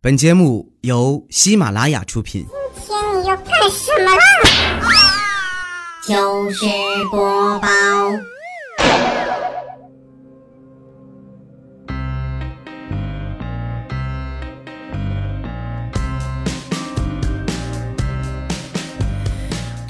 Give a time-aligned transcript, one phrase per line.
[0.00, 2.46] 本节目由喜马拉雅出品。
[2.86, 4.22] 今天你要干什么啦？
[6.06, 6.64] 就是
[7.10, 7.68] 播报。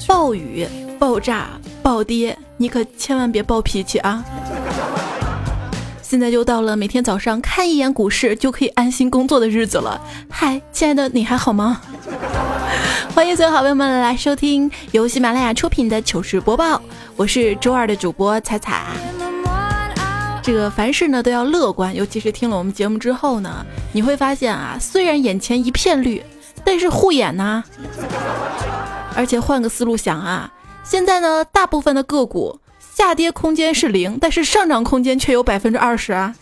[0.07, 0.67] 暴雨、
[0.97, 1.49] 爆炸、
[1.83, 4.25] 暴跌，你可千万别暴脾气啊！
[6.09, 10.01] 现在就到了每天早上看一眼股市就可以安心工作的日子了。
[10.27, 11.79] 嗨，亲爱的，你还好吗？
[13.13, 16.81] 欢迎所有好朋友们来收听由喜马拉雅出品的糗事播报，
[17.15, 18.87] 我是周二的主播彩彩。
[20.41, 26.23] 这个凡事呢都要乐观，尤其是听了我们节目之后呢，你会发现啊，虽然眼前一片绿，
[26.65, 27.63] 但是护眼呢。
[29.15, 30.51] 而且换个思路想啊，
[30.83, 32.59] 现在呢，大部分的个股
[32.99, 36.35] 下跌空间是零，但是上涨空间却有百分之二十啊。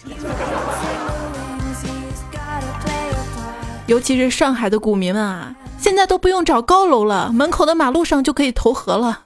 [3.86, 9.22] 尤其是上海的股民们啊，现在都不用找高楼了，门口的马路上就可以投河了。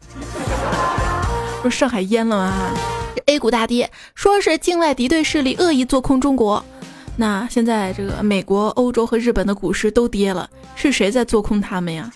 [1.64, 2.54] 不是上海淹了吗
[3.28, 6.62] ？A 股大跌，说是境外敌对势力恶意做空中国。
[7.16, 12.12] 那现在这个美国、欧洲和日本的股市都跌了，是谁在做空他们呀？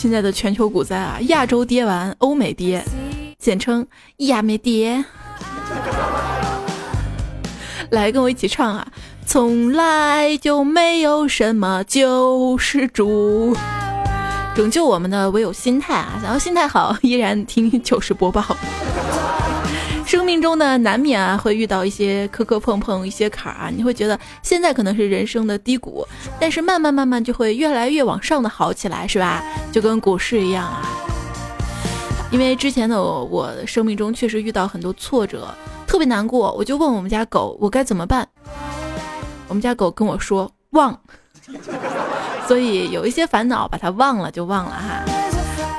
[0.00, 2.82] 现在的全球股灾啊，亚洲跌完，欧美跌，
[3.38, 5.04] 简称亚美跌。
[7.92, 8.88] 来跟我一起唱啊！
[9.26, 13.54] 从来就没有什么救世主，
[14.56, 16.18] 拯救我们的唯有心态啊！
[16.22, 18.42] 想要心态好，依然听糗事播报。
[20.20, 26.06] 生命中呢，难免啊会遇到一些磕磕碰碰，一些坎儿啊，你会觉得现在可能是人生的低谷，
[26.38, 29.42] 但是慢慢慢慢就会越来越往上的好起来，是吧？
[29.72, 30.86] 就跟股市一样啊。
[32.30, 35.48] 因为之前的我，我生命中确实遇到很多挫折，
[35.86, 38.28] 特别难过，我就问我们家狗，我该怎么办？
[39.48, 41.00] 我们家狗跟我说忘，
[42.46, 45.29] 所以有一些烦恼，把它忘了就忘了哈。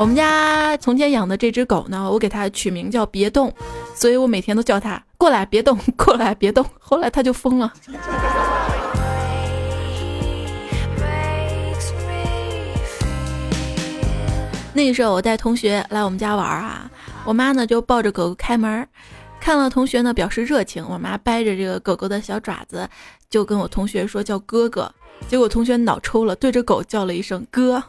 [0.02, 3.54] 我们家从前养的这只狗呢，我给它取名叫别动。
[3.94, 6.66] 所以我每天都叫它过来，别动， 过来，别动。
[6.80, 7.72] 后来它就疯了。
[14.74, 16.90] 那个时候我带同学来我们家玩啊，
[17.24, 18.88] 我妈呢就抱着狗狗开门，
[19.40, 22.90] 看了同学呢表示热情，我妈掰着这个狗狗的小爪子，
[23.30, 24.92] 就跟我同学说叫哥哥，
[25.28, 27.84] 结果同学脑抽了，对着狗叫了一声哥。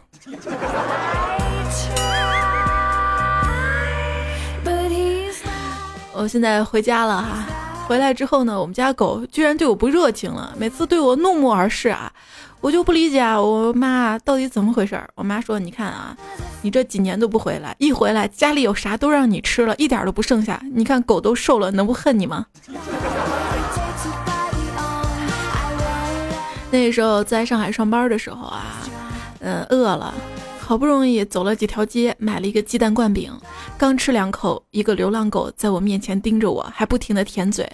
[6.23, 7.45] 我现在回家了哈，
[7.89, 12.13] 回来之后呢，我们家狗居然对我不热情了，每次对我怒目而视啊，
[12.61, 15.03] 我就不理解啊，我妈到底怎么回事？
[15.17, 16.17] 我妈说，你看啊，
[16.63, 22.47] 你这几年都不回来，一回来家里有啥都让你吃了，一点都不剩下，你看狗都瘦了，能不恨你吗？
[26.71, 28.77] 那时候在上海上班的时候啊，
[29.41, 30.15] 嗯，饿了。
[30.73, 33.31] 好不容易走了几条街，买了一个鸡蛋灌饼，
[33.77, 37.71] 刚吃两口，一个流浪狗在我面前盯着我，还不停的舔嘴。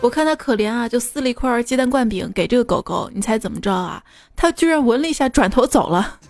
[0.00, 3.10] 我看它可怜啊，就撕了一块鸡蛋灌饼给这个狗狗。
[3.12, 4.00] 你猜怎么着啊？
[4.36, 6.20] 它居然闻了一下，转头走了。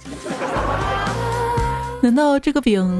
[2.00, 2.98] 难道这个饼？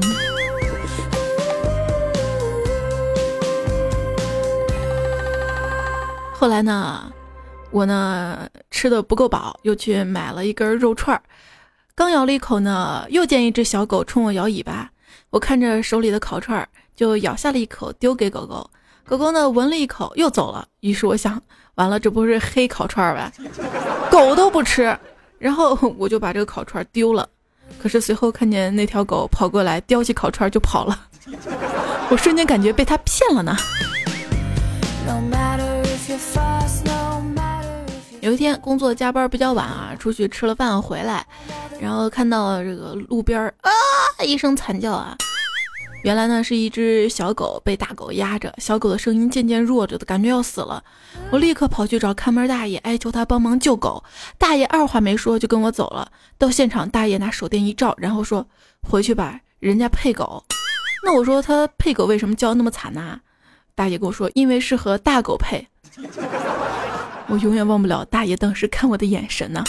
[6.35, 7.11] 后来呢，
[7.71, 11.23] 我呢吃的不够饱，又去买了一根肉串儿。
[11.97, 14.87] 刚咬了一口呢，又见一只小狗冲我摇尾巴。
[15.31, 18.69] 我看着手里的烤串儿，就咬下了一口，丢给狗狗。
[19.03, 20.67] 狗狗呢，闻了一口，又走了。
[20.81, 21.41] 于是我想，
[21.73, 23.31] 完了，这不是黑烤串儿吧？
[24.11, 24.95] 狗都不吃。
[25.39, 27.27] 然后 我就把这个烤串儿丢了。
[27.79, 30.99] 可是随后看见那条狗跑过来，叼起烤串儿就跑了。
[32.11, 33.57] 我瞬间感觉被它骗了呢。
[38.27, 41.25] 有一天工作加班比较晚啊，出去吃了饭回来。
[41.79, 43.71] 然后看到这个路边儿啊
[44.25, 45.15] 一声惨叫啊，
[46.03, 50.83] 原来呢是一只小狗被大狗压着，小狗的声音渐渐弱着的感觉要死了。
[51.31, 54.03] 我立刻跑去找看门大爷，哀求他帮忙救狗。
[54.37, 56.11] 大爷二话没说就跟我走了。
[56.37, 58.45] 到现场，大爷拿手电一照，然后说
[58.83, 60.43] ：“回去吧，人家配狗。”
[61.01, 63.21] 那我说他配狗为什么叫那么惨呢？
[63.73, 65.65] 大爷跟我说：“因为是和大狗配。”
[67.29, 69.63] 我永远忘不了大爷当时看我的眼神呢。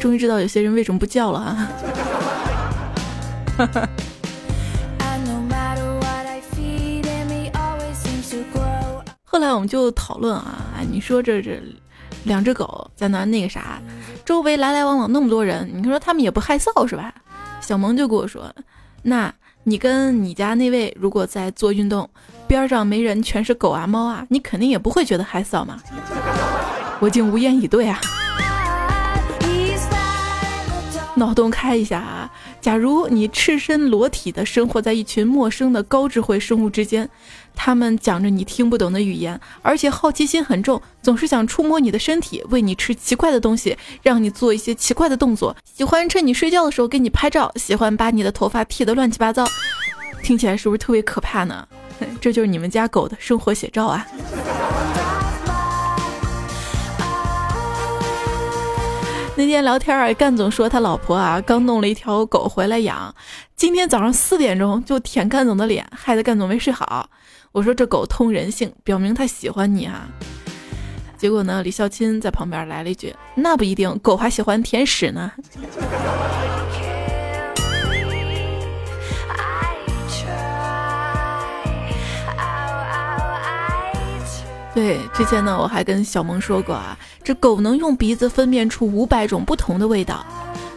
[0.00, 1.68] 终于知道有些人为什么不叫了啊！
[9.24, 11.62] 后来我们就讨论啊，你说这这
[12.24, 13.80] 两只狗在那那个啥，
[14.24, 17.14] 周围来来往往那么多人，你说他们也不害臊是吧？
[17.60, 18.52] 小萌就跟我说，
[19.02, 22.08] 那你跟你家那位如果在做运动，
[22.48, 25.76] 边上没人，全是狗啊猫啊，你肯定也不会觉得害臊嘛。
[26.98, 28.00] 我竟无言以对啊。
[31.14, 32.19] 脑洞开一下啊！
[32.60, 37.08] 假如你赤身裸体的生活在一群陌生的高智慧生物之间，
[37.54, 49.46] 他们讲着你听不懂的语言，而且好奇心很重，总是想触摸你的身体，喂你吃奇怪的东西，让你做一些奇怪的动作，喜欢趁你睡觉的时候给你拍照，喜欢把你的头发剃得乱七八糟，
[50.22, 51.66] 听起来是不是特别可怕呢？
[52.20, 54.06] 这就是你们家狗的生活写照啊！
[59.40, 63.14] 那天聊天啊，干总说他老婆啊刚弄了一条狗回来养，
[63.56, 67.08] 今天早上四点钟就舔干总的脸，害得干总没睡好。
[67.50, 70.06] 我说这狗通人性，表明他喜欢你啊。
[71.16, 75.32] 结果呢，李孝钦在旁边来了一句：“那不一定，狗还喜欢舔屎呢。”
[84.80, 90.24] 对，之前呢，我还跟小萌说过啊，这狗能用鼻子分辨出五百种不同的味道。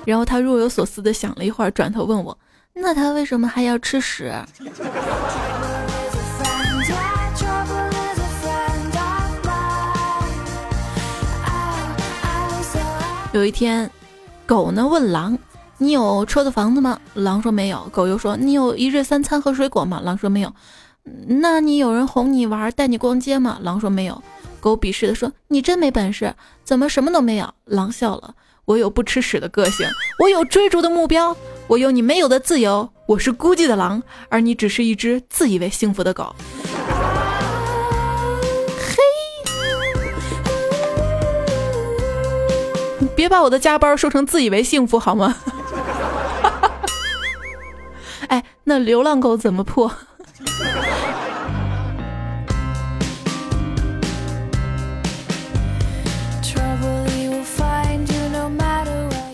[0.03, 2.38] 然后他若有所思的想了一会儿，转头问我
[2.75, 4.33] ：“那它为什么还要吃屎？”
[13.31, 13.89] 有一天，
[14.45, 15.39] 狗呢问狼
[15.79, 17.88] ：“你有车子房子吗？”狼说没有。
[17.89, 20.53] 狗又说：“你有一日三餐和水果吗？”狼说没有。
[21.27, 23.59] 那你有人哄你玩，带你逛街吗？
[23.61, 24.23] 狼说没有。
[24.59, 26.33] 狗鄙视的说：“你真没本事，
[26.63, 29.85] 怎么什么都没有？”狼笑了：“我有不吃屎的个性，
[30.19, 31.35] 我有追逐的目标，
[31.67, 32.89] 我有你没有的自由。
[33.05, 36.33] 我是孤寂的狼，而你只是一只自以为幸福的狗。”
[38.79, 38.95] 嘿，
[43.13, 45.35] 别把我的加班说成自以为幸福好吗？
[48.29, 49.91] 哎，那流浪狗怎么破？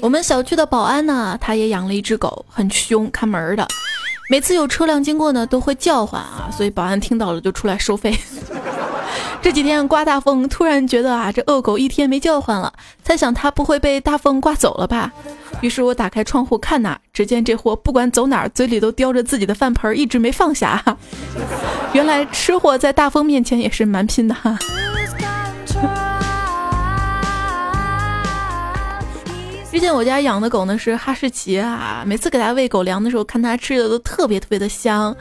[0.09, 3.67] 我们小区的保安呢，他也养了一只狗，很凶，看门的。
[4.27, 8.17] 每次有车辆经过呢，都会叫唤啊，所以保安听到了就出来收费。
[9.39, 12.73] 这几天刮大风，突然觉得啊，这恶狗一天没叫唤了，
[13.03, 15.13] 猜想它不会被大风刮走了吧？
[15.61, 20.83] 于是我打开窗户看呐，只见这货不管走哪儿，嘴里都叼着自己的饭盆，一直没放下。
[21.93, 24.57] 原来吃货在大风面前也是蛮拼的哈。
[29.71, 35.15] 之前我家养的狗呢是哈士奇啊，每次给它喂狗粮的时候，看它吃的都特别特别的香，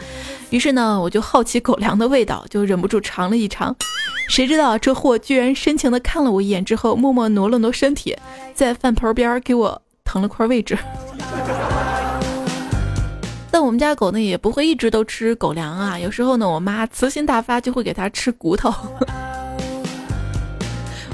[0.50, 3.76] 于是呢我就好奇狗粮的味道，就忍不住尝了一尝。
[4.28, 8.16] 谁知道这货居然深情的看了我一眼之后，默默挪了挪身体，
[8.54, 10.76] 在饭盆边给我腾了块位置。
[13.50, 18.74] 但我们家狗呢也不会一直都吃狗粮啊，有时候呢我妈慈心大发就会给它吃骨头。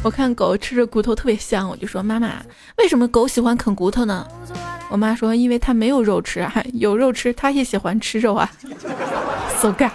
[0.04, 2.32] 我看狗吃着骨头特别香，我就说妈妈，
[2.76, 4.26] 为什么狗喜欢啃骨头呢？
[4.90, 8.50] 我妈说，因为它没有肉吃啊，有肉吃它也喜欢吃肉啊。
[9.56, 9.88] So g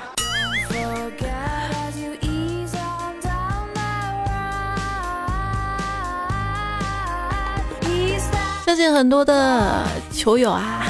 [8.66, 10.88] 相信很多的球友啊，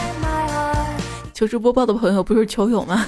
[1.34, 3.06] 糗事播报的朋友不是球友吗？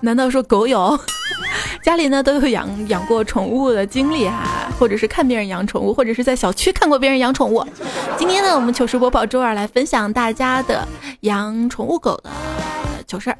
[0.00, 0.96] 难道说狗友？
[1.82, 7.64] 家里呢都有养养过宠物的经历哈，或者是看别人养宠物，或者是在小区看过别人养宠物。
[8.18, 10.86] 今天呢，我们糗事播报周二来分享大家的
[11.20, 12.30] 养宠物狗的
[13.06, 13.38] 糗事儿。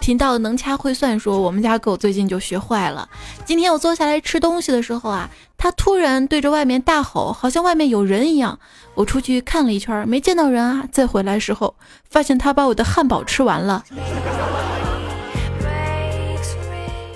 [0.00, 3.08] 频道能掐会算说，我们家狗最近就学坏了。
[3.44, 8.58] 今天我坐下来吃东西的时候啊，它突然对着外面大吼，好像外面有人一样。
[8.94, 10.84] 我出去看了一圈，没见到人啊。
[10.90, 11.74] 再回来时候，
[12.08, 13.84] 发现它把我的汉堡吃完了。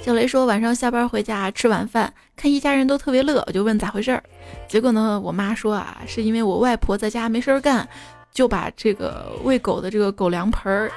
[0.06, 4.22] 小雷说晚上下班回家吃晚饭，看一家人都特别乐，我就问咋回事儿。
[4.68, 7.88] 结果呢，我妈说啊，是因为我外婆在家没事儿干，
[8.32, 10.92] 就把这个喂狗的这个狗粮盆儿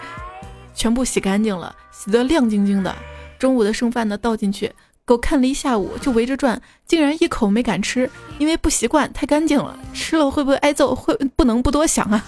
[0.76, 2.96] 全部洗干净了，洗得亮晶晶的。
[3.40, 4.72] 中午的剩饭呢倒进去，
[5.06, 10.94] 狗看了一下午就围着转，竟然一口没敢吃，因为不习惯，太干净了，吃了会不会挨揍？
[10.94, 12.24] 会不能不多想啊。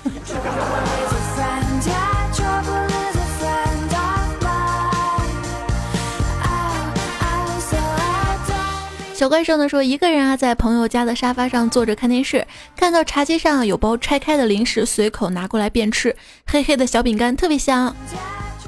[9.22, 16.16] 小怪兽呢说，一个人啊在朋友家的沙发上坐着看电视，看到茶几上有包拆开的零食，随口拿过来便吃，
[16.48, 17.96] 黑黑的小饼干特别香。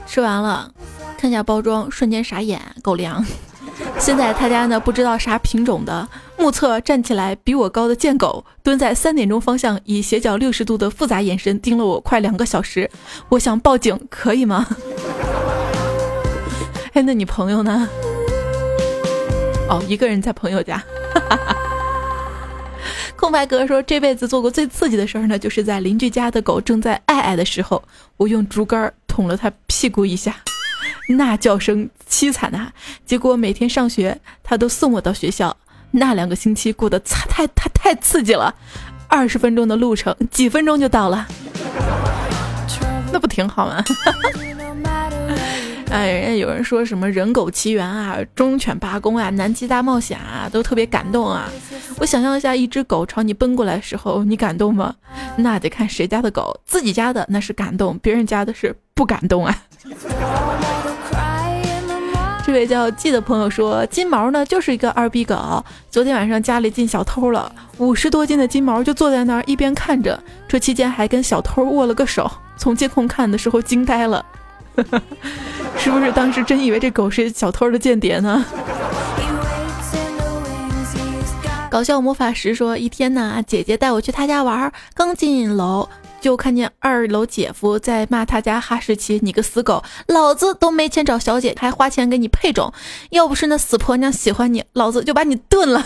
[0.05, 0.71] 吃完了，
[1.17, 3.25] 看下包装，瞬间傻眼，狗粮。
[3.97, 6.07] 现在他家呢不知道啥品种的，
[6.37, 12.87] 目测站起来比我高的贱狗，蹲在三点钟方向，以斜角六十度的复杂眼神盯了我快两个小时。
[13.29, 14.67] 我想报警，可以吗？
[16.93, 17.89] 哎，那你朋友呢？
[19.81, 20.83] 一个人在朋友家。
[23.15, 27.81] 空白哥说，这辈子做过最刺激的事儿呢，就是在邻居家的狗正在爱爱的时候，
[28.17, 30.35] 我用竹竿捅了它屁股一下。
[31.07, 32.69] 那叫声凄惨呐！
[33.05, 35.55] 结果每天上学，他都送我到学校。
[35.91, 38.53] 那两个星期过得太太太刺激了，
[39.07, 41.27] 二十分钟的路程，几分钟就到了，
[43.11, 43.83] 那不挺好吗？
[45.93, 51.47] 哎，人家有人说什么人狗奇缘啊、忠犬八公啊、南极大冒险啊，都特别感动啊。
[51.99, 54.95] 我想象一下，一只狗朝你奔过来的时候，你感动吗？
[55.35, 59.55] 那得看谁家的狗，自己家的那是感动，别人家的是不感动啊。
[62.43, 65.63] 这位叫记的朋友说，金毛呢就是一个二逼狗。
[65.91, 72.29] 昨天晚上家里进小偷了，五十多斤的金毛就坐在那儿一边看着，这期间还跟小偷握了个手。
[72.57, 74.25] 从监控看的时候惊呆了，
[75.77, 78.43] 是不是当时真以为这狗是小偷的间谍呢？
[81.69, 85.87] 搞笑魔法师说，一天呢，姐姐带我去他家玩，刚进楼。
[86.21, 92.71] 就看见二楼姐夫在骂他家哈士奇：“你个死狗，老子都没钱找小姐，还花钱给你配种，
[93.09, 95.85] 要不是那死婆娘喜欢你，老子就把你炖了。”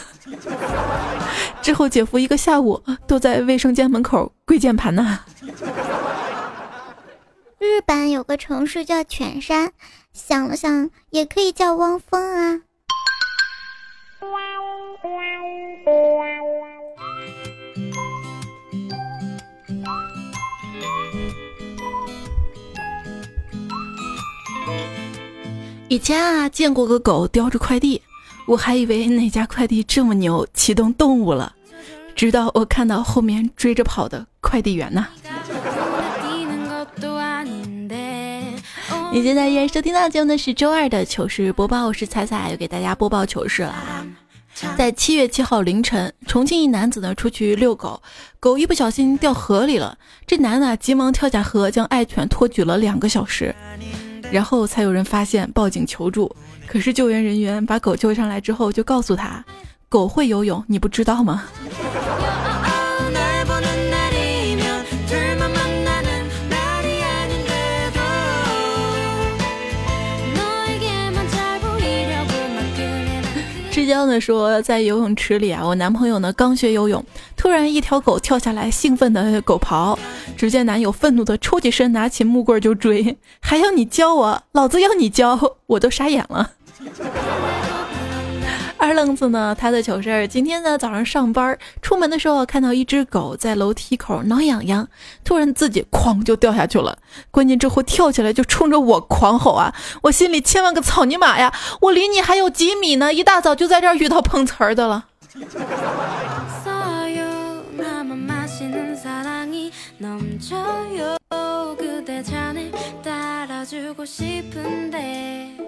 [1.64, 5.22] 之后姐夫一个下午都在卫生间门口跪键盘呢。
[7.60, 9.72] 日本有个城市叫犬山，
[10.14, 12.62] 想了想也可以叫汪峰啊。
[25.90, 28.00] 以前啊，见过个狗叼着快递，
[28.46, 31.56] 我还以为哪家快递这么牛，启动动物了。
[32.16, 35.08] 直到我看到后面追着跑的快递员呢。
[39.18, 44.06] 你现在依然收听到节目呢是周二的糗事播报，我是彩彩，又给大家播报糗事了啊。
[44.78, 48.00] 在七月七号凌晨，重庆一男子呢出去遛狗，
[48.40, 49.98] 狗一不小心掉河里了，
[50.28, 53.56] 这男的急忙跳下河，将爱犬托举了两个小时。
[54.32, 56.32] 然后才有人发现，报警求助。
[56.68, 59.44] 可是救援人员把狗救上来之后，就告诉他，
[59.90, 61.44] 狗会游泳，你不知道吗？
[73.88, 77.02] 之交呢说，在游泳池里啊，我男朋友呢刚学游泳，
[77.38, 79.98] 突然一条狗跳下来，兴奋的狗刨。
[80.36, 86.52] 只见男友愤怒的抽起身，拿起木棍就追， 还要你教我，老子要你教，我都傻眼了。
[88.80, 94.88] 二愣子呢，他的糗事儿，今天呢早上上班出门的时候，看到一只狗在楼梯口挠痒痒，
[95.24, 96.98] 突然自己哐就掉下去了，
[97.32, 99.74] 关键这货跳起来就冲着我狂吼啊！
[100.04, 105.06] 我心里千万个草泥马呀，我离你还有几米呢，一大早就在这儿遇到碰瓷儿的了。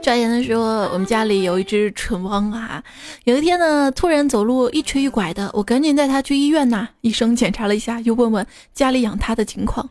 [0.02, 2.84] 转言的时候，我们家里有一只蠢汪啊。
[3.24, 6.88] 有一天呢，突然走路一瘸一拐的，我赶紧带它去医院呐。
[7.02, 9.90] 医生检查了一下，又问问家里养它的情况，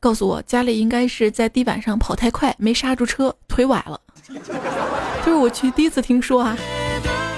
[0.00, 4.00] 告诉我家里应该是在地板上跑太快，没刹住车，腿崴了。
[5.24, 6.56] 就是我去第一次听说啊。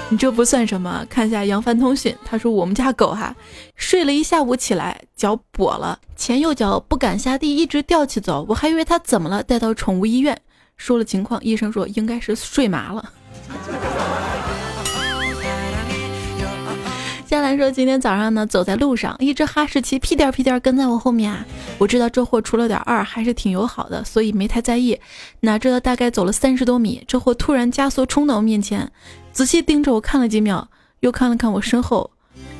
[0.09, 3.35] 你这不算什么，看一下杨帆通讯，他说我们家狗哈，
[3.75, 10.39] 睡了一下午起来脚跛了，前右脚不敢下地，一直吊起走，我还以为它怎么了，带到宠物医院，
[10.77, 13.11] 说了情况，医生说应该是睡麻了。
[17.27, 21.45] 佳兰说今天早上呢，走在路上，一只哈士奇屁颠屁颠跟在我后面啊，
[21.77, 24.97] 我知道这货出了点二，还是挺友好的，所以没太在意，
[25.41, 28.89] 哪知道大概走了三十多米，这货突然加速冲到我面前。
[29.33, 30.69] 仔细盯着我看了几秒，
[31.01, 32.09] 又看了看我身后，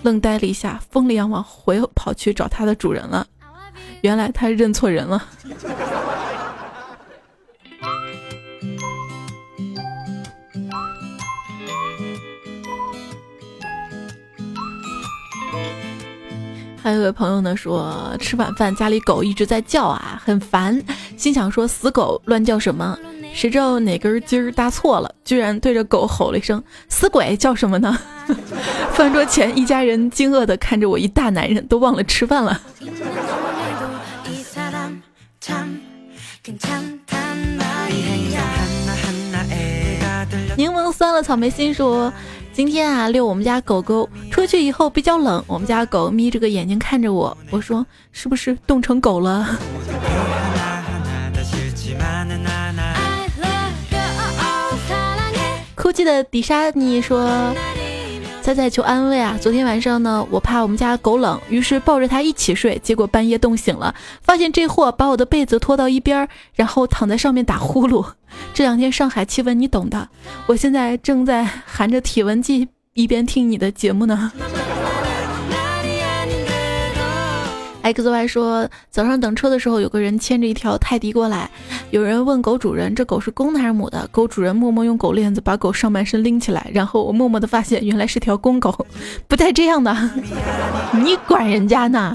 [0.03, 3.25] 愣呆了一下，疯了一样往回跑去找它的主人了。
[4.01, 5.23] 原来它认错人了。
[16.87, 20.81] 还有一位朋友呢说，吃晚饭家里狗一直在叫啊，很烦，
[21.17, 22.97] 心想说死狗乱叫什么？
[23.33, 27.99] 谁知道哪根筋搭错了，居然对着狗吼了一声“死鬼”，叫什么呢？
[28.95, 32.57] 饭桌前一家人惊愕地看着我，一大男人都忘了吃饭了。
[40.55, 42.11] 柠檬酸了草莓心说，
[42.57, 49.47] 今天啊遛我们家狗狗出去以后比较冷，我们家狗眯着个眼睛看着我，我说是不是冻成狗了？
[55.75, 57.29] 哭泣的迪莎妮说。
[58.41, 59.37] 仔仔求安慰啊！
[59.41, 68.05] 昨天晚上呢，我怕我们家狗冷，于是抱着它一起睡，结果半夜冻醒了，发现这货把我的被子拖到一边，然后躺在上面打呼噜。
[68.57, 70.09] 这两天上海气温你懂的，
[70.47, 74.31] 我现在正在 含着体温计一边听你的节目呢。
[77.83, 81.47] X Y 说，早上等车的时候，有个人牵着一条泰迪过来。
[81.91, 84.07] 有人问狗主人，这狗是公的还是母的？
[84.07, 88.87] 狗主人默默用狗链子把狗上半身拎起来，然后我默默的发现，原来是条公狗。
[89.27, 89.95] 不带这样的，
[90.93, 92.11] 你管人家呢？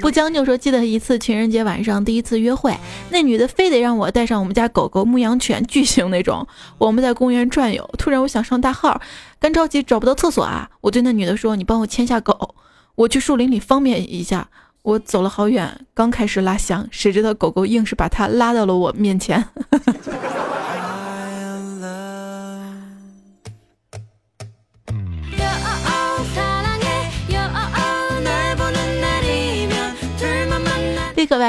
[0.00, 2.76] 不将就说，记得一次情人节晚上第一次约会，
[3.10, 6.46] 那女的非得让我带上我们家狗狗牧羊犬，巨型那种。
[6.78, 9.00] 我们在公园转悠，突然我想上大号，
[9.40, 10.70] 干着急找不到厕所啊！
[10.80, 12.54] 我对那女的说：“你帮我牵下狗，
[12.94, 14.48] 我去树林里方便一下。”
[14.82, 19.44] 我走了好远，刚开始拉翔，谁知道狗狗硬是把它拉到了我面前。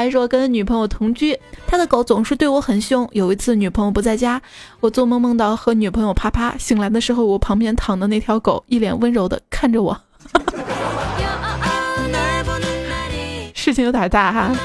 [0.00, 3.06] 可白说跟女朋友同居，他的狗总是对我很凶。
[3.12, 4.40] 有一次女朋友不在家，
[4.80, 10.00] 我做梦梦到和女朋友啪啪，醒来的时候我旁边躺的那条狗一脸温柔的看着我。
[13.52, 14.56] 事情有点大哈。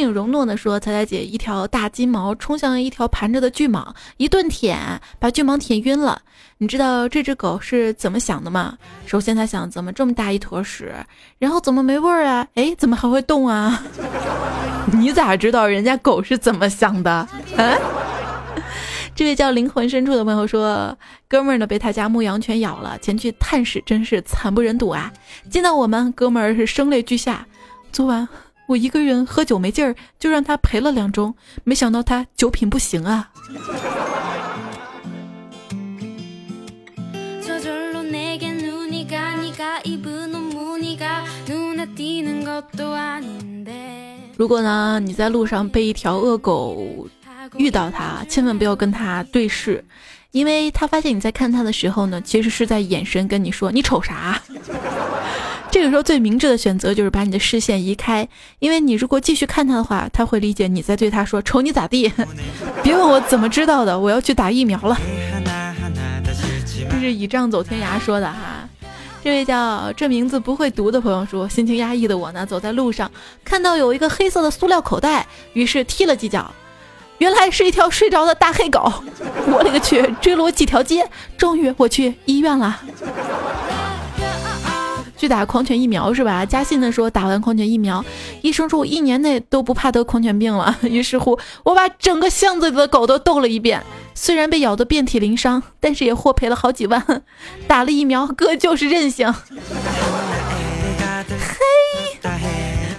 [0.00, 6.22] 君影容诺的说：“彩彩姐，一条大金毛冲向一条盘着的巨蟒，一顿舔，把巨蟒舔晕了。
[6.56, 8.78] 你知道这只狗是怎么想的吗？
[9.04, 10.90] 首先他想，怎么这么大一坨屎？
[11.38, 12.46] 然后怎么没味儿啊？
[12.54, 13.82] 哎，怎么还会动啊？
[14.90, 17.10] 你咋知道人家狗是怎么想的？
[17.12, 17.28] 啊？”
[19.14, 20.96] 这位叫灵魂深处的朋友说
[21.28, 25.12] ：“哥们儿呢被他家牧羊犬咬了，前去探视，真是惨不忍睹啊！
[25.50, 27.46] 见到我们，哥们儿是声泪俱下。
[27.92, 28.26] 昨晚
[28.70, 31.34] 我一个人喝酒没劲儿，就让他陪了两盅，
[31.64, 33.28] 没想到他酒品不行啊。”
[44.36, 47.08] 如果呢，你在路上被一条恶狗。
[47.56, 49.84] 遇到他，千万不要跟他对视，
[50.30, 54.40] 因为他发现你在看他的时候呢，其实是在眼神跟你说你瞅啥。
[55.80, 62.12] 这个时候最明智的选择就是把你的视线移开，因为你如果继续看他的话，他会理解你在对他说瞅你咋地。
[62.84, 64.94] 别问我怎么知道的，我要去打疫苗了。
[66.90, 68.68] 这是倚仗走天涯说的哈。
[69.24, 73.10] 这位叫这名字不会读的朋友说，心情压抑的我呢，走在路上
[73.42, 76.52] 看到有一个黑色的塑料口袋，于是踢了几脚。
[77.16, 78.92] 原来是一条睡着的大黑狗，
[79.46, 82.78] 我勒个去，追了我几条街，终于我去医院了。
[85.20, 86.46] 去打狂犬疫苗是吧？
[86.46, 88.02] 嘉信的说打完狂犬疫苗，
[88.40, 90.74] 医生说我一年内都不怕得狂犬病了。
[90.88, 93.82] 于是乎，我把整个巷子里的狗都逗了一遍，
[94.14, 97.22] 虽然被咬得遍体鳞伤，但是也获赔了好几万。
[97.68, 99.30] 打了疫苗，哥就是任性。
[102.22, 102.26] 嘿，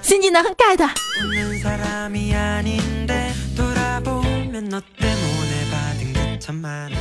[0.03, 0.87] 新技能 get。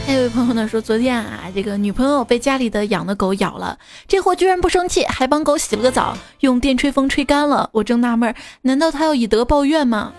[0.06, 7.68] 还有位朋友呢说，昨天啊，这个女朋友被家里的养的狗咬了，这货居然不生气，还帮狗洗了个澡，用电吹风吹干了。
[7.72, 10.12] 我正纳闷，难道他要以德报怨吗？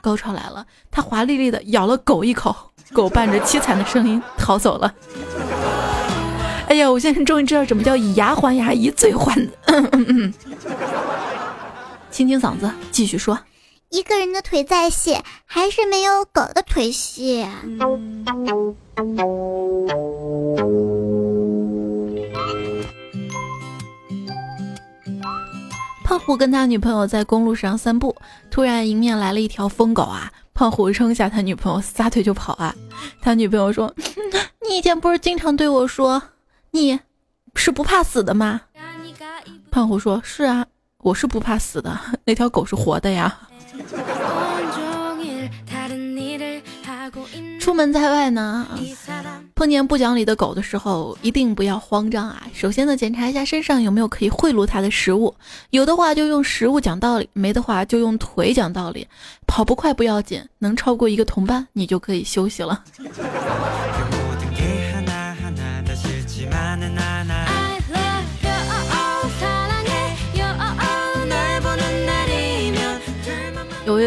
[0.00, 2.54] 高潮来了，他华丽丽的咬了狗一口，
[2.92, 4.92] 狗伴着凄惨的声音逃走了。
[6.68, 9.34] 哎呀，我现在终于知道什么叫以牙还牙，以嘴还。
[12.10, 13.38] 清清嗓子，继续说。
[13.90, 17.46] 一个人的腿再细，还是没有狗的腿细。
[26.04, 28.14] 胖虎跟他女朋友在公路上散步，
[28.50, 30.30] 突然迎面来了一条疯狗啊！
[30.52, 32.74] 胖虎扔下他女朋友，撒腿就跑啊！
[33.22, 33.94] 他女朋友说
[34.68, 36.22] ：“你以前不是经常对我说，
[36.72, 37.00] 你
[37.54, 38.60] 是不怕死的吗？”
[39.70, 40.66] 胖虎说：“是啊，
[40.98, 43.40] 我是不怕死的，那条狗是活的呀。”
[47.68, 48.66] 出门在外呢，
[49.54, 52.42] 碰见不讲理的狗的时候，一定不要慌张啊！
[52.54, 55.34] 首先呢，检查一下身上有没有可以贿赂它的食物，
[55.68, 59.06] 有的话就用食物讲道理，没的话就用腿讲道理。
[59.46, 62.82] 跑不快不要紧，能超过一个同伴，你就可以休息了。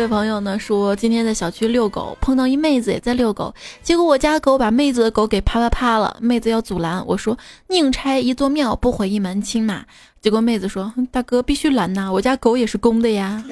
[0.01, 7.37] 位这朋友呢说，今天在小区遛狗，碰到一妹子也在遛狗，结果我家狗把妹子的狗给啪啪啪了，妹子要阻拦，我说
[7.67, 9.85] 宁拆一座庙，不毁一门亲嘛。
[10.19, 13.43] 结果妹子说，大哥必须拦呐，我家狗也是公的呀。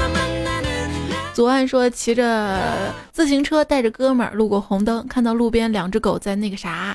[1.32, 6.94] 左岸说，骑着自行车带着哥们儿路过红灯，看到路边两只狗在那个啥，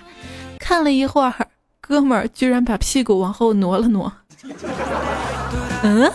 [0.60, 1.34] 看了一会儿，
[1.81, 4.13] 哥们儿居然把屁股往后挪了挪。
[5.81, 6.12] 嗯。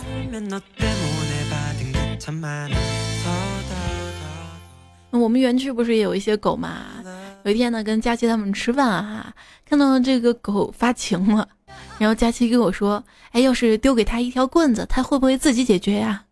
[5.10, 6.82] 我们园区不是也有一些狗嘛？
[7.44, 9.32] 有一天呢，跟佳琪他们吃饭啊，
[9.64, 11.48] 看到这个狗发情了，
[11.98, 13.02] 然后佳琪跟我说
[13.32, 16.24] ：“哎，要是丢给他一条棍子，他会不会自己解决呀？”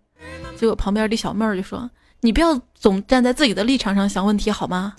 [0.59, 1.89] 结果旁边的小妹儿就说
[2.21, 4.95] ：“你不要总站在自己的立场上想问题好吗？”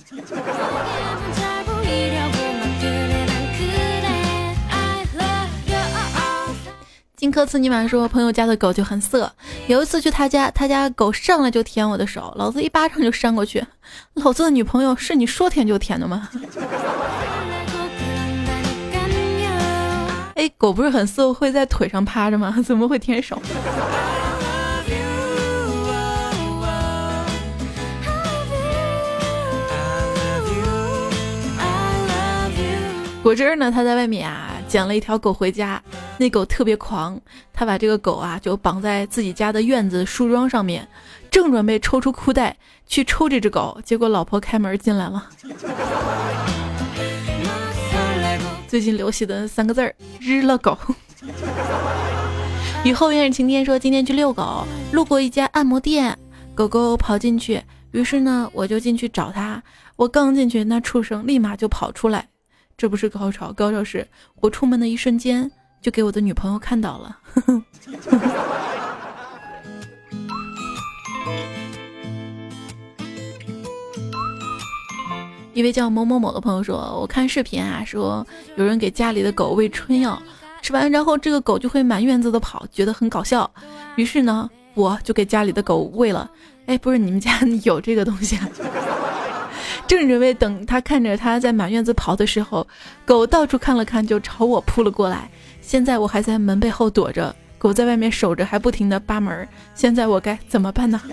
[7.25, 9.31] 金科茨尼玛说：“朋友家的狗就很色，
[9.65, 13.65] 有一次去他家，他家狗上来就舔我的手，老子一巴掌就扇过去。
[14.13, 16.29] 老子的女朋友是你说舔就舔的吗？”
[20.35, 22.55] 哎，狗不是很色会在腿上趴着吗？
[22.63, 23.41] 怎么会舔手？
[33.23, 33.71] 果汁呢？
[33.71, 35.81] 他在外面啊，捡了一条狗回家。
[36.17, 37.19] 那狗特别狂，
[37.53, 40.87] 他把这个狗啊就绑在自己家的院子树桩上面，
[41.29, 45.29] 正准备抽出裤带去抽这只狗，结果老婆开门进来了。
[48.67, 50.77] 最近流行的三个字儿：日了狗。
[52.83, 56.17] 雨后院晴天说今天去遛狗，路过一家按摩店，
[56.53, 59.61] 狗狗跑进去，于是呢我就进去找它，
[59.95, 62.27] 我刚进去，那畜生立马就跑出来，
[62.77, 64.07] 这不是高潮，高潮是
[64.41, 65.51] 我出门的一瞬间。
[65.81, 67.15] 就给我的女朋友看到了。
[75.53, 80.19] 一位叫某某某的朋友说：“我看视频啊，说有人给家里的狗喂春药，
[80.63, 83.47] 吃完然后这个狗就会满院子的跑，觉得很搞笑。
[83.95, 86.31] 于是呢，我就给家里的狗喂了。
[86.65, 88.35] 哎，不是你们家 有这个东西？
[88.37, 88.49] 啊
[89.87, 92.67] 正准备等他看着他在满院子跑的时候，
[93.05, 95.29] 狗到处看了看，就朝我扑了过来。”
[95.61, 99.47] 现在我还在门背后躲着，狗在外面守着，还不停的扒门。
[99.73, 101.01] 现在我该怎么办呢？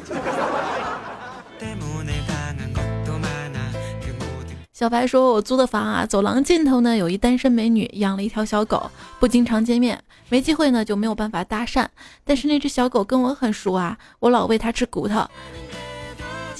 [4.72, 11.86] 小白说：“我租的房啊，走廊尽头呢有一单身美女，养了一条小狗，不经常见面，没机会呢就没有办法搭讪。
[12.24, 15.24] 但是那只小狗跟我很熟啊，我老喂它吃骨头。”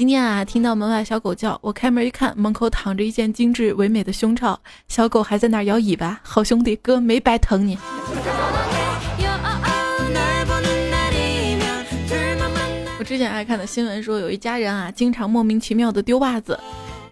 [0.03, 6.19] 今天啊，听到门外小狗叫，我开门一看，门口躺着一件精致唯美的胸罩，小狗还在那摇尾巴。
[6.25, 7.79] 好兄弟，哥没白疼你。
[12.99, 16.59] 我之前爱看的新闻说，有一家人啊，经常莫名其妙的丢袜子。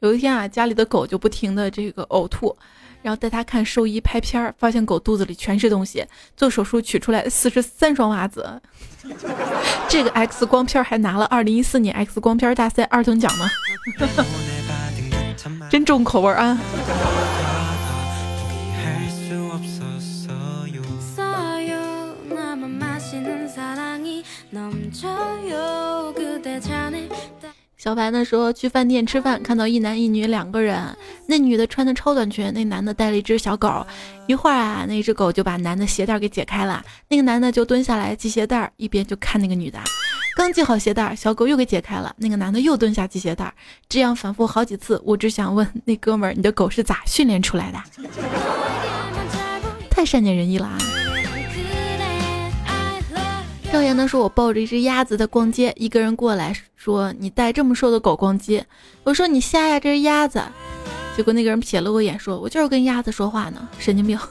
[0.01, 2.57] 有一天啊，家里的狗就不停的这个呕吐。
[3.03, 6.05] 然后带他看兽医拍片儿，发现狗肚子里全是东西。
[6.37, 8.61] 做手术取出来四十三双袜子，
[9.89, 13.49] 这个 X 光片还拿了二零一四年 X 光片大赛二等奖呢，
[15.71, 16.59] 真重口味啊！
[27.83, 30.95] 小白呢说去饭店吃饭，看到一男一女两个人，
[31.27, 33.87] 那女的穿的超短裙，那男的带了一只小狗。
[34.27, 39.79] 一会儿啊，那只狗就把男的鞋带给解开了，那个男的就蹲下来系鞋带，一边就看那个女的。
[40.37, 43.51] 刚系好鞋带，小狗又给解开了，那个男的又蹲下系鞋带，
[43.89, 45.01] 这样反复好几次。
[45.03, 47.79] 我只想问那哥们儿，你的狗是咋训练出来的？
[49.91, 50.79] 太善解人意了啊！
[53.73, 58.67] 赵岩呢说：“我抱着一只鸭子在逛街，一个人过来说：‘你带这么瘦的狗逛街？’
[59.05, 60.43] 我说：‘你瞎呀，这是鸭子。’
[61.17, 64.19] 结果那个人瞥了我一眼，说：‘我就是跟鸭子说话呢，神经病。’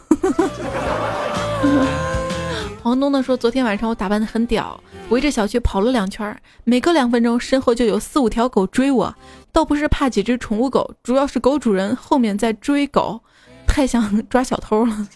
[2.83, 9.15] 黄东呢说：‘昨天晚上我打扮的很屌，围着小区跑了两圈，每隔两分钟身后就有四五条狗追我，
[9.53, 13.21] 倒不是怕几只宠物狗，主要是狗主人后面在追狗，
[13.65, 15.07] 太像抓小偷了。’”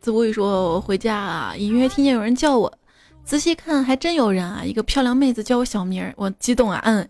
[0.00, 2.72] 子无语说：“我回家啊，隐约听见有人叫我，
[3.22, 4.62] 仔细看还真有人啊！
[4.64, 7.06] 一个漂亮妹子叫我小名儿，我激动啊，嗯。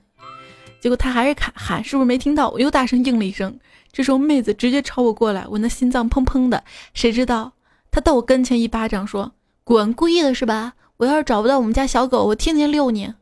[0.81, 2.49] 结果他还是喊喊，是不是没听到？
[2.51, 3.57] 我又大声应了一声。
[3.93, 6.65] 这时候妹子直接朝我过来，我那心脏砰砰的。
[6.93, 7.53] 谁知道
[7.93, 9.31] 她到我跟前一巴掌，说：
[9.63, 10.73] 滚，故意的是吧？
[10.97, 13.13] 我要是找不到我们家小狗，我天天遛你。”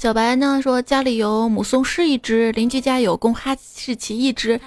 [0.00, 4.58] 小白呢说家里有母松狮一只，邻居家有公哈士奇一只，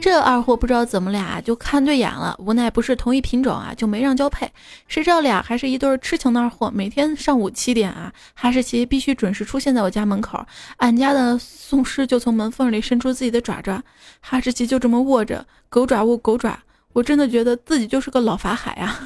[0.00, 4.50] 这二货不知道怎么俩就看对眼了，无奈不是同一品种啊，就没让交配。
[4.88, 10.44] 谁知道俩还是一对痴情的二货，每天上午七点啊，哈士奇必须准时出现在我家门口，
[10.78, 13.80] 俺家的松狮就从门缝里伸出自己的爪爪，
[14.20, 16.58] 哈士奇就这么握着，狗爪握狗爪，
[16.92, 19.00] 我真的觉得自己就是个老法海啊。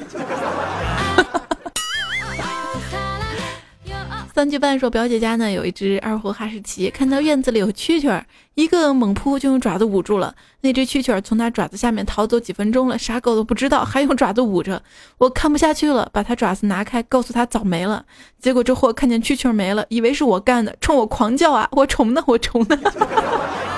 [4.37, 8.23] 三句半说，表姐家呢有一只二胡哈士奇，看到院子里有蛐蛐儿，
[8.53, 10.35] 一个猛扑就用爪子捂住了。
[10.61, 14.79] 那只蛐蛐儿从它爪子下面逃走几分钟了，傻狗都不知道，还用爪子捂着。
[15.17, 18.05] 我看不下去了，把它爪子拿开，告诉他早没了。
[18.39, 21.67] 结果这货看见蛐蛐儿没了，以为是我干的，冲我狂叫啊！
[21.71, 22.23] 我虫呢？
[22.27, 22.77] 我虫呢？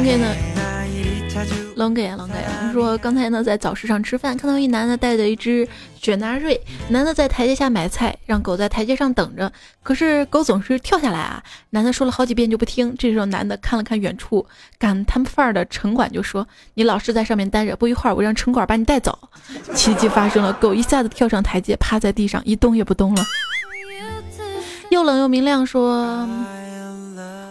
[0.00, 0.34] 龙给呢？
[1.76, 2.70] 龙给呀，龙给啊！
[2.72, 5.68] 说刚才呢在早市上吃饭，看到一男的带着一只
[6.00, 6.58] 雪纳瑞，
[6.88, 11.42] 男的在台阶下买菜，让狗在台阶上等着，可是狗总是跳下来啊！
[11.68, 12.94] 男的说了好几遍就不听。
[12.96, 14.46] 这时候男的看了看远处
[14.78, 19.18] 赶摊贩儿的城管，就说：“你老是在上面待着，不一会儿我让城管把你带走。”
[19.76, 23.22] 奇迹发生了，狗一下子跳上台阶，趴在地上一动也不动了。
[24.90, 26.26] 又冷又明亮说。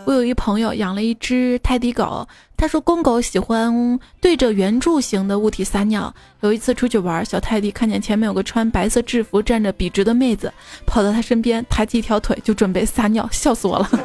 [0.06, 2.28] 我有一朋友养了一只泰迪狗，
[2.58, 6.14] 他说公狗喜欢对着圆柱形的物体撒尿。
[6.42, 10.52] 有一次出去玩，小泰迪看见前面有个穿白色制服、站着笔直的妹子，
[10.86, 13.90] 跑到他身边，抬起一条腿就准备撒尿，笑死我了。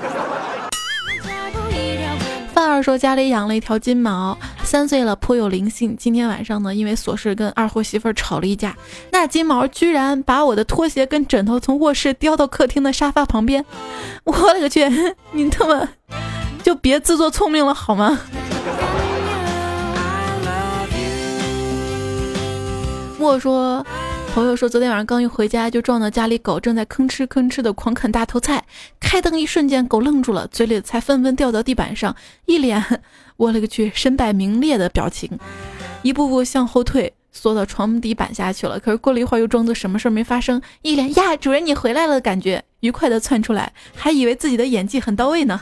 [2.52, 4.38] 范儿说家里养了一条金毛，
[4.74, 5.96] 三岁了，颇有灵性。
[5.96, 8.76] 今天晚上呢，因为琐事跟二货媳妇儿吵了一架，
[9.12, 13.64] 那金毛居然把我的拖鞋跟枕头从卧室叼到客厅的沙发旁边。
[14.26, 14.84] 我勒个去！
[15.30, 15.88] 你他妈
[16.64, 18.18] 就别自作聪明了好吗？
[23.16, 23.86] 莫说。
[24.34, 28.64] 朋友说，昨天晚上刚一回家，就撞到家里狗正在吭哧吭哧的狂啃大头菜。
[28.98, 32.16] 开灯一瞬间，狗愣住了，嘴里的菜纷纷掉到地板上，
[32.46, 32.84] 一脸
[33.36, 35.38] 我勒个去，身败名裂的表情，
[36.02, 38.80] 一步步向后退，缩到床底板下去了。
[38.80, 45.60] 可是过了一会儿，又装作什么事儿没发生，一脸呀，主人你回来了的感觉，愉快的窜出来，还以为自己的演技很到位呢。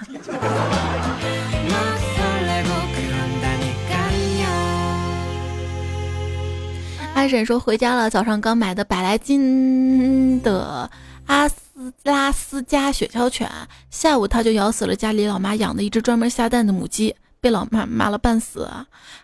[7.15, 10.91] 阿婶说回家了，早上刚买的百来斤的
[11.27, 13.49] 阿斯拉斯加雪橇犬，
[13.91, 17.15] 下午它就咬死了家里老妈养的一只专门下蛋的母鸡。
[17.43, 18.71] 被老妈骂了半死，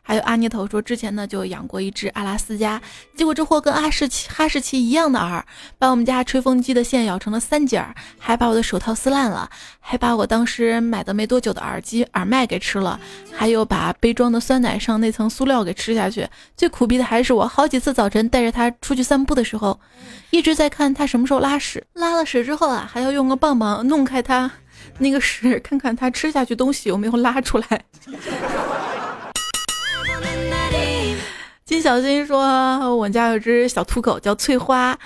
[0.02, 2.82] 还有阿妮头说之前呢就养过一只阿拉斯加，
[3.16, 5.46] 结果这货跟阿士奇哈士奇一样的耳，
[5.78, 12.98] 把我们家吹风机的线咬成了三截儿，还把我的手套撕烂了，还把我当时买的没多久的耳机耳麦给吃了，
[13.32, 16.28] 还有把杯装的酸奶上那层塑料给吃下去。
[16.56, 19.78] 最苦逼的还是我好几次早晨带着它出去散步的时候，
[20.30, 24.50] 一直在看它什么时候拉屎，拉了屎之后啊还要用个棒棒弄开它。
[24.98, 27.84] 那个屎，看看他吃下去东西有没有拉出来。
[31.64, 32.40] 金小新说
[32.96, 34.98] ：“我家有只小土狗叫翠花，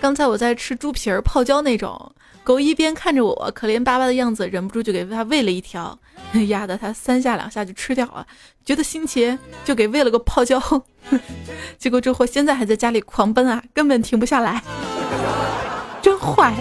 [0.00, 5.96] 刚才我在吃猪皮儿泡椒那种，狗一边看着我可怜巴巴的样子，忍不住就给它喂了一条，
[6.48, 8.26] 压得它三下两下就吃掉了，
[8.64, 10.60] 觉得新奇就给喂了个泡椒，
[11.78, 14.60] 结果这货现在还在家里狂奔啊，根本停不下来，
[16.02, 16.52] 真坏。”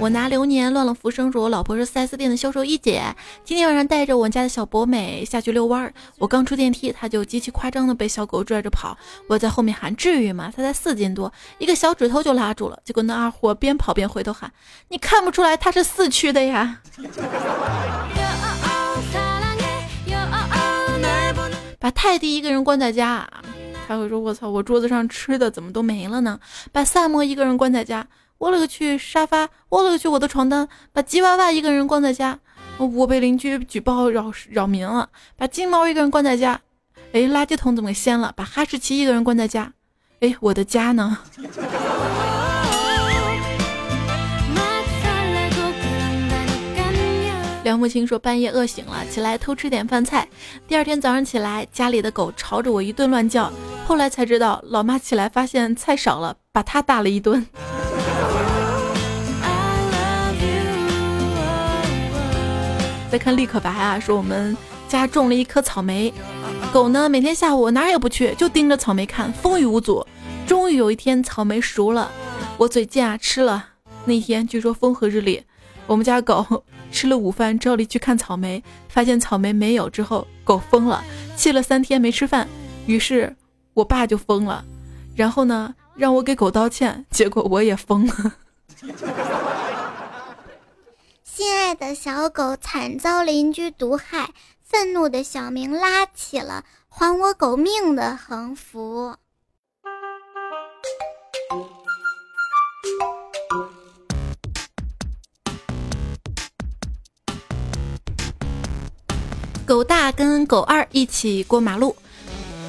[0.00, 3.14] 我拿流年乱了浮生，说我老婆是 4S 店的销售一姐。
[3.44, 8.96] 今天晚上带着我家的小博美下去遛弯儿，我刚出电梯，她就极其夸张的被小狗拽着跑。
[9.28, 10.50] 我在后面喊：“至于吗？
[10.56, 14.50] 它才四斤多，一个小指头就拉住了。”结果那二货边跑边回头喊
[14.88, 16.80] ：“你看不出来它是四驱的呀？
[21.78, 23.28] ”把泰迪一个人关在家，
[23.86, 26.40] 他会说：“我操，我桌子上吃的怎么都没了呢？”
[26.72, 28.06] 把萨摩一个人关在家。
[28.40, 28.96] 我勒个去！
[28.96, 30.08] 沙发，我勒个去！
[30.08, 32.38] 我的床单，把吉娃娃一个人关在家，
[32.78, 35.10] 我被邻居举报扰扰民了。
[35.36, 36.58] 把金毛一个人关在家，
[37.12, 38.32] 哎，垃圾桶怎么掀了？
[38.34, 39.74] 把哈士奇一个人关在家，
[40.20, 41.18] 哎，我的家呢？
[47.62, 50.26] 梁木青说半夜饿醒了，起来偷吃点饭菜。
[50.66, 53.52] 第二天早上起来，家里的狗朝着我一顿乱叫。
[53.86, 57.46] 后来才知道，老妈起来发现菜少了，把它打了一顿。
[63.10, 64.56] 再看立可白啊，说我们
[64.88, 66.14] 家种了一棵草莓，
[66.72, 70.06] 狗呢每天下午哪儿也不去，就盯着草莓看，风雨无阻。
[70.46, 72.10] 终于有一天草莓熟了，
[72.56, 73.66] 我嘴贱啊吃了。
[74.04, 75.42] 那天据说风和日丽，
[75.86, 81.02] 我们家狗 吃了午饭，照例去看草莓，发现草莓没有之后，狗疯了，
[81.36, 82.46] 气了三天没吃饭。
[82.86, 83.34] 于是
[83.74, 84.64] 我爸就疯了，
[85.16, 88.34] 然后呢让我给狗道歉，结果我也疯了。
[91.40, 99.16] 心爱的小狗惨遭邻居毒害，愤怒的小明拉起了“还我狗命”的横幅。
[109.66, 111.96] 狗大跟狗二一起过马路，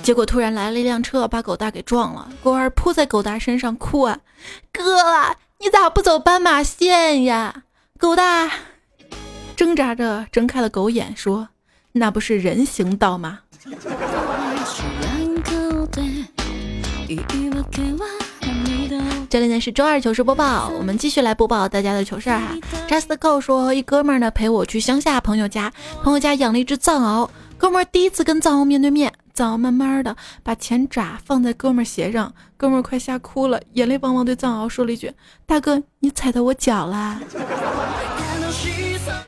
[0.02, 2.32] 结果突然来了一辆车，把狗大给撞了。
[2.42, 4.22] 狗二扑在狗大身上哭啊
[4.72, 7.64] ：“哥，你咋不走斑马线呀？”
[8.02, 8.52] 狗大
[9.56, 11.48] 挣扎着睁开了狗眼，说
[11.94, 13.42] ：“那不是人行道吗？”
[19.30, 22.58] 这里呢是周二糗事播报，我们继续来播报大家的糗事儿哈。
[22.90, 35.12] Just Go 说，一哥们儿呢陪我去乡下朋友家，朋友家养了一只藏獒，哥们儿第一次跟藏獒面对面，藏獒慢慢的把前爪放在哥们儿鞋上，哥们儿快吓哭了，眼泪汪汪对藏獒说了一句
[35.48, 37.20] ：“大哥，你踩到我脚啦。”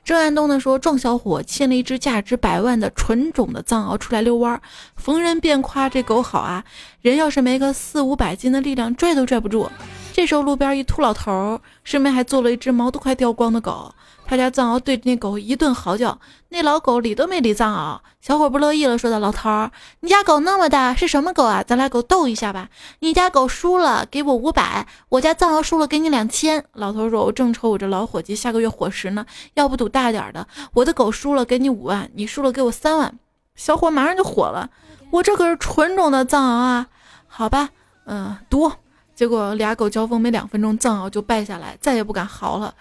[0.05, 4.61] 郑安东呢说，壮小伙牵了一只价值百万的纯种的藏獒出来遛弯儿，
[4.95, 6.63] 逢人便夸这狗好啊，
[7.01, 9.67] 人要是没个四五百斤的力量，拽都拽不住。
[10.11, 13.91] 这时候路边一秃老头儿，身边还坐了一只毛都快掉光的狗。
[14.25, 17.99] 他家藏獒对着那狗一顿嚎叫，那老狗理都没理藏獒。
[18.21, 21.61] 小伙不乐意了，说道：“老头儿，你家狗那么大，是什么狗啊？
[21.61, 22.69] 咱俩狗斗一下吧。
[22.99, 30.47] 你家狗输了，给我五百；我家藏獒输了，给你两千。”老头说：“我正愁我这老伙计下个月伙食呢，要不赌大点的？
[30.73, 33.19] 我的狗输了，给你五万；你输了，给我三万。”
[33.55, 34.69] 小伙马上就火了
[35.11, 36.87] ：“我这可是纯种的藏獒啊！
[37.27, 37.69] 好吧，
[38.05, 38.71] 嗯，赌。”
[39.15, 42.73] 结果俩狗交锋没两分钟，藏獒就败下来，再也不敢嚎了。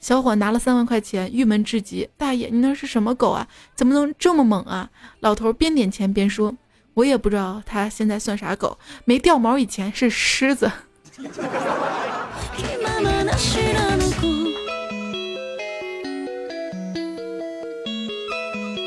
[0.00, 2.08] 小伙拿了三万块钱，郁闷至极。
[2.16, 3.48] 大爷，你那是什么狗啊？
[3.74, 4.90] 怎么能这么猛啊？
[5.20, 6.54] 老头边点钱边说
[6.94, 10.70] ：“我也不知道它现在算啥狗，没掉毛以前是狮子。”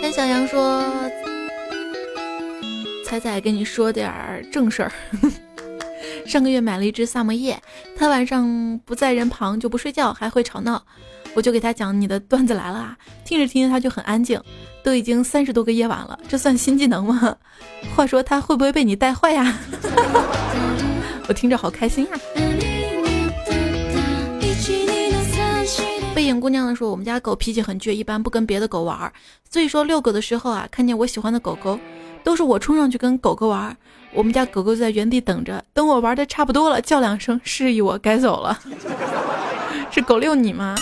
[0.02, 0.84] 跟小杨说
[3.06, 4.92] ：“彩彩跟你说点正事儿。”
[6.26, 7.62] 上个月买了一只萨摩耶，
[7.98, 10.84] 它晚上不在人旁就不睡觉，还会吵闹。
[11.34, 14.42] 我就给它讲你的段子来了啊，听着听着它就很安静。
[14.84, 17.38] 都已经三十多个夜晚了，这算新技能吗？
[17.96, 19.60] 话说它会不会被你带坏呀？
[21.30, 22.18] 我听着好开心啊！
[26.16, 29.14] 背影姑娘呢说，我们家狗脾气很倔，一般不跟别的狗玩，
[29.50, 31.80] 所以说遛狗的时候啊，看见我喜欢的狗狗，
[32.24, 33.78] 都是我冲上去跟狗狗玩。
[34.14, 38.60] 我们家狗狗就在原地等着，等我玩的差不多了，叫两声示意我该走了。
[39.90, 40.76] 是狗遛你吗？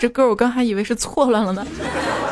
[0.00, 1.64] 这歌我刚还以为是错乱了呢。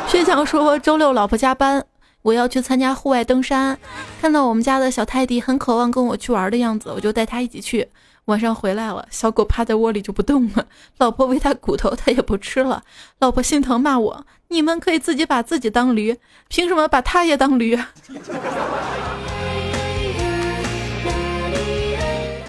[0.05, 1.85] 薛强说周六老婆加班，
[2.21, 3.77] 我要去参加户外登山，
[4.21, 7.87] 看到我们家的小泰迪很渴望跟我去玩的样子，我就带他一起去。
[8.25, 10.67] 晚上回来了，小狗趴在窝里就不动了。
[10.99, 12.83] 老婆喂它骨头，它也不吃了。
[13.19, 17.75] 老婆心疼骂我：“你们可以自己把自己当驴，凭什么把它也当驴？”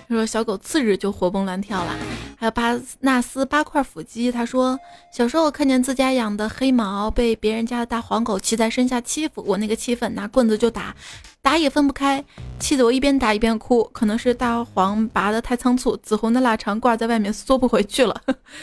[0.09, 1.97] 他 说小狗次日就活蹦乱跳了。
[2.43, 4.77] 还有巴纳斯八块腹肌，他说
[5.13, 10.93] 小时候看见自家养的黑毛被别人家的大黄狗骑在身下欺负，我那个气愤，拿棍子就打。
[11.41, 12.25] 打也分不开，
[12.59, 13.89] 气得我一边打一边哭。
[13.93, 18.21] 可能是大黄拔得太仓促，紫红的腊肠挂在外面缩不回去了。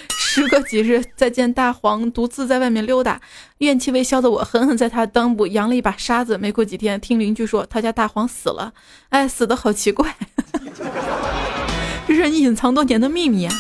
[0.10, 3.22] 时隔几日，再见大黄独自在外面溜达，
[3.60, 6.38] 怨气未消的我狠狠在他裆部扬了一把沙子。
[6.38, 8.74] 没过几天，听邻居说他家大黄死了，
[9.08, 10.14] 哎，死的好奇怪，
[12.10, 13.54] 这是你隐藏多年的秘密啊。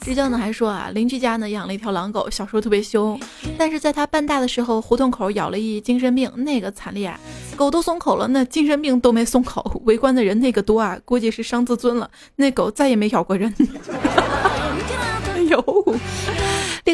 [0.00, 3.20] 支教呢还说啊，邻居家呢养了一条狼狗，小时候特别凶，
[3.58, 7.20] 但是在它半大的时候，胡同口咬了一精神病，那个惨烈啊，
[7.56, 13.52] 狗都松口了，那精神病都没松口，围观的人那个多啊，估计是伤自尊了，那狗再也没咬过人。
[15.34, 15.62] 哎呦。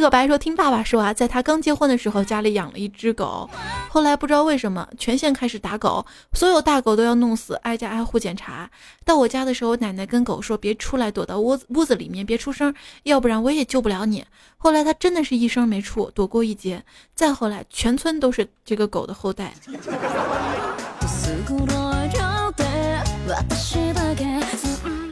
[0.00, 3.50] 立可白说：“听爸爸说啊，在他刚结婚的时候，家里养了一只狗，
[3.90, 8.70] 后来不知道为什么，全县开始打狗，所有大狗都要弄死，挨家挨户检查。
[9.04, 14.24] 到我家的时候，奶奶跟狗说别出来，躲到屋屋子里面，别出声，要不然我也救不了你。
[14.56, 16.82] 后来他真的是一声没出，躲过一劫。
[17.14, 19.52] 再后来，全村都是这个狗的后代。”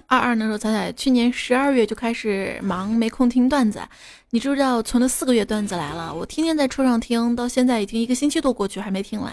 [0.08, 3.78] 二二那时候，彩彩去年十二月就开始忙，没空听段子。
[4.30, 6.14] 你知不知道存了四个月段子来了？
[6.14, 9.30] 我天天在车上听，到现在已经一个星期多过去，还没听完。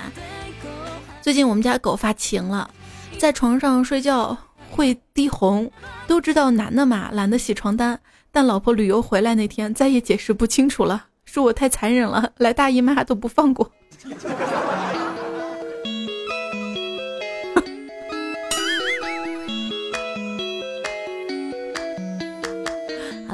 [1.21, 2.69] 最近我们家狗发情了，
[3.17, 4.37] 在床上睡觉
[4.69, 5.71] 会滴红，
[6.07, 7.97] 都知道男的嘛，懒得洗床单。
[8.33, 13.71] 但老婆旅游回来那天再也解释不清楚了，说我太残忍了，来大姨妈都不放过。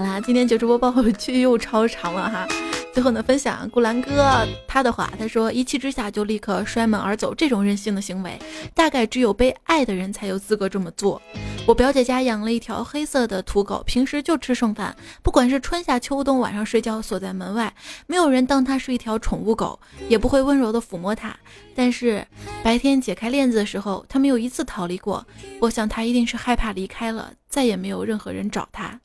[0.01, 2.47] 好啦，今天就直播报剧又超长了哈。
[2.91, 8.35] 最后呢，分享顾兰哥他的话，他说一气之下就立刻摔门而走，这种任性的行为，
[8.73, 11.21] 大概只有被爱的人才有资格这么做。
[11.67, 17.71] 我表姐家养了一条黑色的土狗，平时就吃剩饭，不管是春夏秋冬，晚上睡觉锁在门外，
[18.07, 19.79] 没有人当它是一条宠物狗，
[20.09, 21.37] 也不会温柔的抚摸它。
[21.75, 22.25] 但是
[22.63, 25.23] 白天解开链子的时候，它没有一次逃离过。
[25.59, 28.99] 我想它一定是害怕离开了，再也没有任何人找它。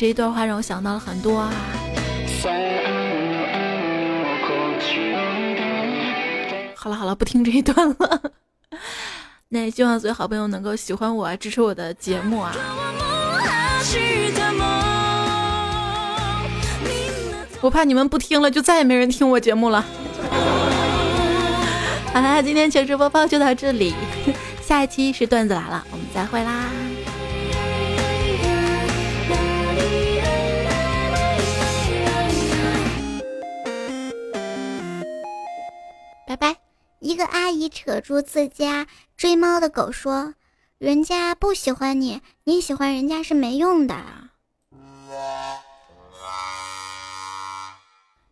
[0.00, 1.52] 这一段话让我想到了很多啊！
[6.74, 8.22] 好了好了，不听这一段了。
[9.50, 12.56] 那也希望所有好朋友能够喜欢我，支持我的节目啊！
[17.60, 19.84] 我怕你们不听了，就再也没人听我节目了。
[22.14, 23.94] 好啦，今天糗事播报就到这里，
[24.64, 26.70] 下一期是段子来了，我们再会啦！
[36.30, 36.60] 拜拜。
[37.00, 40.36] 一个阿姨扯住自家追猫的狗说
[40.78, 43.96] ：“人家不喜欢你，你喜欢人家是没用的。”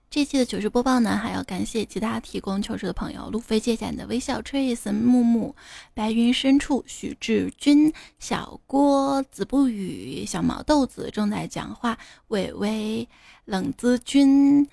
[0.08, 5.56] 这期的糗事播报呢，还要感谢其他提供糗事的朋友：路飞借展的微笑、Trace、木木、
[5.92, 13.08] 白云深处、许志军、小郭、子不语、小毛豆子正在讲话、伟伟、
[13.44, 14.68] 冷子君。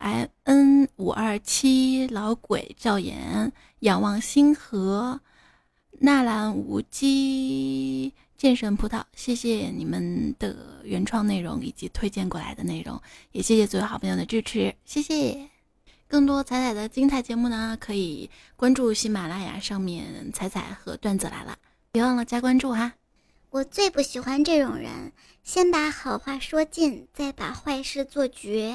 [0.00, 5.20] I n 五二七老鬼赵岩仰望星河
[5.98, 12.98] 纳兰无羁剑神葡萄，谢谢你们的原创内容以及推荐过来的内容，
[13.32, 15.50] 也谢谢所有好朋友的支持，谢谢。
[16.08, 21.58] 更多彩彩的精彩节目呢，可以关注喜马拉雅上面彩彩和段子来了，
[21.92, 22.94] 别忘了加关注哈。
[23.50, 25.12] 我最不喜欢这种人，
[25.44, 28.74] 先把好话说尽，再把坏事做绝。